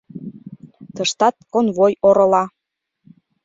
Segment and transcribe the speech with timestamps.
[0.95, 2.43] Тыштат конвой орола.